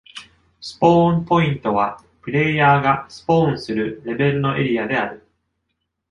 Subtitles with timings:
[0.59, 5.27] 「スポーン・ポイント」は、プレイヤーがスポーンするレベルのエリアである。